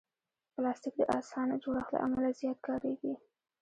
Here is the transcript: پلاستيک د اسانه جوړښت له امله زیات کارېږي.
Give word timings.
پلاستيک 0.53 0.93
د 0.97 1.03
اسانه 1.17 1.55
جوړښت 1.63 1.89
له 1.93 1.99
امله 2.05 2.29
زیات 2.39 2.57
کارېږي. 2.67 3.13